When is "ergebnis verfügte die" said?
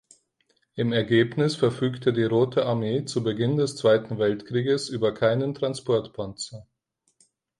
0.93-2.23